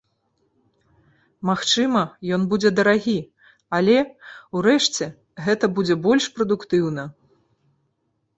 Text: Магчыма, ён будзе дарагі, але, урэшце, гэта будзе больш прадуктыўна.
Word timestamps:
Магчыма, 1.49 2.01
ён 2.37 2.41
будзе 2.53 2.69
дарагі, 2.79 3.15
але, 3.81 3.97
урэшце, 4.61 5.05
гэта 5.49 5.65
будзе 5.77 5.95
больш 6.09 6.23
прадуктыўна. 6.41 7.03